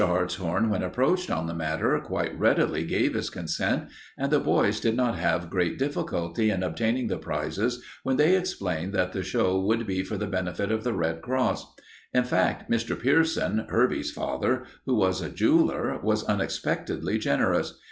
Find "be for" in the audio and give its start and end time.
9.85-10.17